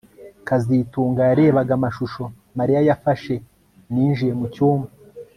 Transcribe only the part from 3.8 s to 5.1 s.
ninjiye mucyumba